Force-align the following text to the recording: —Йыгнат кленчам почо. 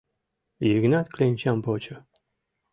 —Йыгнат 0.69 1.07
кленчам 1.13 1.57
почо. 1.65 1.95